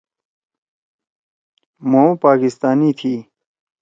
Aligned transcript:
مھو 1.89 2.03
پاکستانی 2.23 2.91
تھی۔ 2.99 3.13